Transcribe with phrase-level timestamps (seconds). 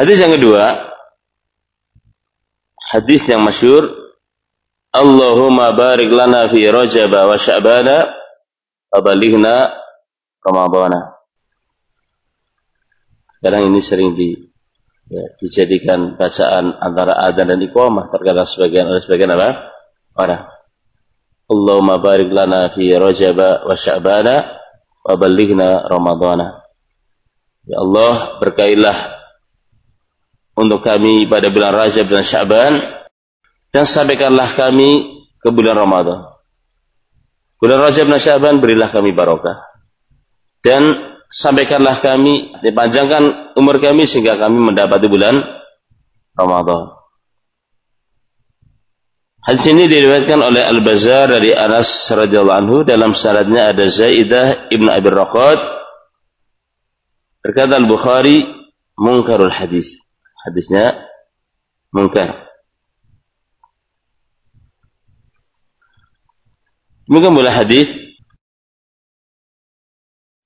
[0.00, 0.64] Hadis yang kedua,
[2.88, 3.84] hadis yang masyur,
[4.96, 8.08] Allahumma barik lana fi Rajab wa Sya'bana
[8.96, 9.68] wa balighna
[10.40, 11.20] Ramadhana.
[13.36, 14.40] Sekarang ini sering di
[15.12, 19.68] ya, dijadikan bacaan antara adzan dan iqamah terkadang sebagian oleh sebagian apa?
[20.16, 20.48] Orang.
[21.44, 24.48] Allahumma barik lana fi Rajab wa Sya'bana
[25.04, 26.64] wa balighna Ramadhana.
[27.68, 29.19] Ya Allah, berkailah
[30.56, 32.72] untuk kami pada bulan Rajab dan Sya'ban
[33.70, 36.26] dan sampaikanlah kami ke bulan Ramadan.
[37.60, 39.68] Bulan Rajab dan Sya'ban berilah kami barokah.
[40.60, 40.86] Dan
[41.30, 45.36] sampaikanlah kami, dipanjangkan umur kami sehingga kami mendapati bulan
[46.36, 47.00] Ramadan.
[49.40, 55.08] Hadis ini diriwayatkan oleh Al-Bazar dari Anas radhiyallahu anhu dalam syaratnya ada Zaidah ibn Abi
[55.08, 55.80] Raqad
[57.40, 58.44] Berkata Al-Bukhari,
[59.00, 59.88] mungkarul hadis.
[60.46, 60.96] Hadisnya
[61.92, 62.48] mungkar.
[67.10, 67.90] Demikian boleh hadis.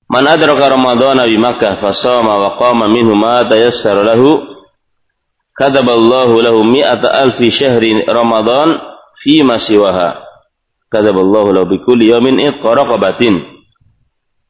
[0.09, 4.41] Man adraka Ramadan bi Makkah fasama wa qama minhu ma tayassara lahu
[5.53, 8.73] kataballahu lahu mi'ata alfi syahri Ramadan
[9.21, 10.25] fi ma siwaha.
[10.89, 13.45] Kataballahu lahu bi kulli yawmin idqa raqabatin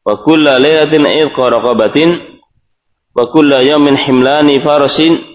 [0.07, 2.09] wa kulla laylatin idqa raqabatin
[3.11, 5.34] wa kulla yawmin himlani farasin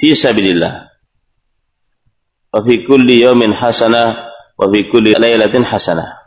[0.00, 0.72] fi sabilillah
[2.52, 6.26] wa fi kulli yawmin hasanah wa fi kulli lailatin hasanah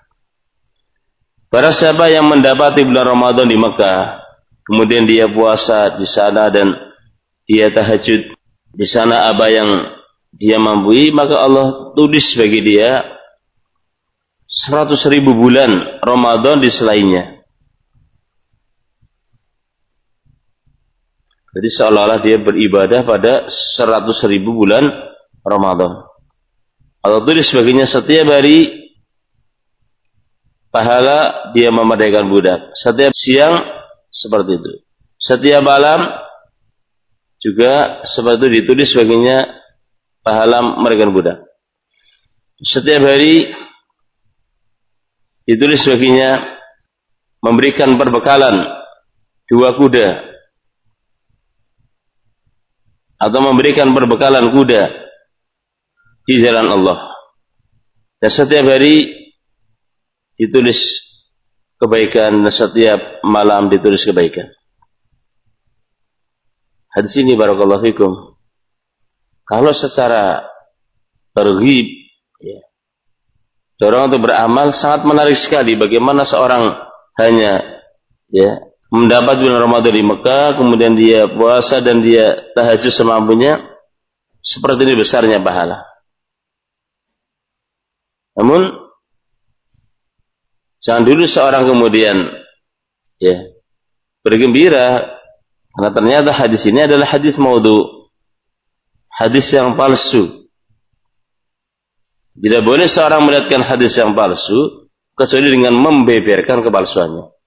[1.50, 4.22] Para siapa yang mendapati bulan Ramadan di Mekah,
[4.70, 6.70] kemudian dia puasa di sana dan
[7.50, 8.22] dia tahajud
[8.70, 9.66] di sana apa yang
[10.38, 13.02] dia mampu, maka Allah tulis bagi dia
[14.46, 17.39] seratus ribu bulan Ramadan di selainnya.
[21.50, 24.86] Jadi seolah-olah dia beribadah pada seratus ribu bulan
[25.42, 26.06] Ramadan.
[27.02, 28.70] Atau tulis sebagainya setiap hari
[30.70, 32.60] pahala dia memerdekakan budak.
[32.78, 33.56] Setiap siang
[34.14, 34.74] seperti itu.
[35.18, 36.00] Setiap malam
[37.42, 39.38] juga seperti itu ditulis sebagainya
[40.22, 41.38] pahala memerdekakan budak.
[42.62, 43.50] Setiap hari
[45.50, 46.46] ditulis sebagainya
[47.42, 48.54] memberikan perbekalan
[49.50, 50.29] dua kuda
[53.20, 54.88] atau memberikan perbekalan kuda
[56.24, 56.98] di jalan Allah.
[58.24, 59.12] Dan setiap hari
[60.40, 60.80] ditulis
[61.80, 64.48] kebaikan dan setiap malam ditulis kebaikan.
[66.96, 68.12] Hadis ini barakallahu fikum.
[69.48, 70.44] Kalau secara
[71.36, 71.88] terhib
[72.44, 72.60] ya,
[73.80, 76.68] dorong untuk beramal sangat menarik sekali bagaimana seorang
[77.20, 77.58] hanya
[78.30, 82.26] ya mendapat bulan Ramadan di Mekah, kemudian dia puasa dan dia
[82.58, 83.58] tahajud semampunya,
[84.42, 85.86] seperti ini besarnya pahala.
[88.34, 88.62] Namun,
[90.82, 92.18] jangan dulu seorang kemudian
[93.20, 93.36] ya
[94.24, 95.20] bergembira
[95.76, 98.10] karena ternyata hadis ini adalah hadis maudhu,
[99.12, 100.50] hadis yang palsu.
[102.40, 107.39] Tidak boleh seorang melihatkan hadis yang palsu kecuali dengan membeberkan kepalsuannya.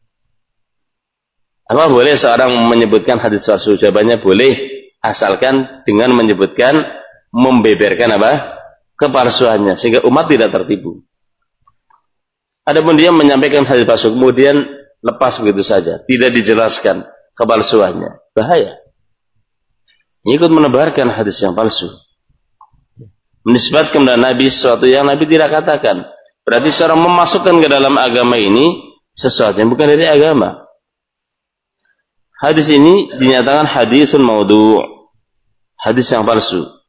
[1.72, 3.81] Apa boleh seorang menyebutkan hadis palsu?
[3.81, 4.53] Jawabannya boleh,
[5.00, 6.77] asalkan dengan menyebutkan
[7.33, 8.60] membeberkan apa?
[8.93, 11.03] kepalsuannya sehingga umat tidak tertipu.
[12.62, 14.55] Adapun dia menyampaikan hadis palsu kemudian
[15.03, 17.03] lepas begitu saja, tidak dijelaskan
[17.34, 18.78] kepalsuannya, bahaya.
[20.22, 21.91] Ikut menebarkan hadis yang palsu.
[23.43, 26.06] Menisbatkan kepada Nabi sesuatu yang Nabi tidak katakan.
[26.47, 30.61] Berarti seorang memasukkan ke dalam agama ini sesuatu yang bukan dari agama.
[32.42, 34.82] Hadis ini dinyatakan hadisun maudhu.
[35.78, 36.82] Hadis yang palsu.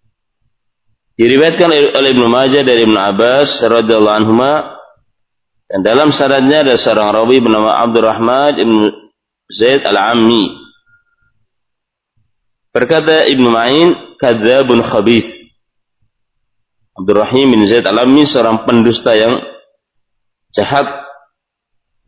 [1.14, 4.34] Diriwayatkan oleh Ibnu Majah dari Ibnu Abbas radhiyallahu anhu
[5.70, 8.82] dan dalam sanadnya ada seorang rawi bernama Abdurrahman Ibnu
[9.54, 10.50] Zaid Al-Ammi.
[12.74, 15.30] Berkata Ibnu Ma'in, kadzabun khabith.
[16.98, 19.34] Abdurrahim bin Zaid Al-Ammi seorang pendusta yang
[20.54, 20.86] jahat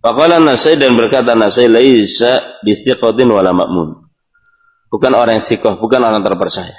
[0.05, 4.05] Faqala Nasai dan berkata Nasai laisa bithiqatin wala ma'mun.
[4.93, 6.77] Bukan orang yang sikoh, bukan orang terpercaya.